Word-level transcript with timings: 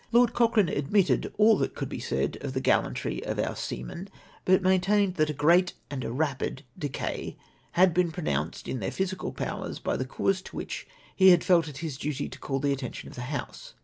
Lord 0.11 0.33
Cociieane 0.33 0.75
admitted 0.75 1.31
all 1.37 1.57
that 1.59 1.75
could 1.75 1.87
be 1.87 1.99
said 1.99 2.35
of 2.41 2.53
the 2.53 2.59
gallantry 2.59 3.23
of 3.23 3.37
our 3.37 3.55
seamen; 3.55 4.09
but 4.45 4.63
maintained 4.63 5.13
that 5.17 5.29
a 5.29 5.31
great 5.31 5.73
and 5.91 6.03
a 6.03 6.11
rapid 6.11 6.63
decay 6.75 7.37
had 7.73 7.93
been 7.93 8.11
produced 8.11 8.67
in 8.67 8.79
their 8.79 8.89
physical 8.89 9.31
powers 9.31 9.77
by 9.77 9.95
the 9.95 10.05
cause 10.05 10.41
to 10.41 10.55
which 10.57 10.87
he 11.15 11.29
had 11.29 11.43
felt 11.43 11.67
it 11.67 11.77
his 11.85 11.99
duty 11.99 12.27
to 12.29 12.39
call 12.39 12.59
the 12.59 12.73
attention 12.73 13.09
of 13.09 13.13
the 13.15 13.21
House. 13.29 13.75